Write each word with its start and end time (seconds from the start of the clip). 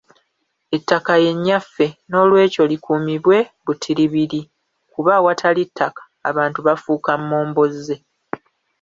Ettaka 0.75 1.13
ye 1.23 1.31
Nnyaffe 1.35 1.87
nolwekyo 2.09 2.63
likuumibwe 2.71 3.37
butiribiri, 3.65 4.41
kuba 4.93 5.11
awatali 5.19 5.63
ttaka, 5.69 6.01
abantu 6.29 6.59
bafuuka 6.67 7.11
momboze. 7.29 7.95